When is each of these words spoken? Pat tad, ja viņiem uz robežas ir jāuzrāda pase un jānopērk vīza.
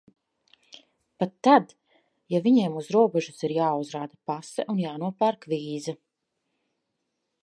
Pat 1.23 1.33
tad, 1.47 1.73
ja 2.35 2.39
viņiem 2.47 2.79
uz 2.81 2.89
robežas 2.95 3.45
ir 3.47 3.53
jāuzrāda 3.57 4.19
pase 4.31 4.65
un 4.75 4.83
jānopērk 4.87 5.49
vīza. 5.53 5.95